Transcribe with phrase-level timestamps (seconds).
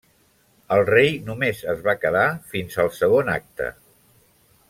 [0.75, 3.71] El rei només es va quedar fins al segon acte.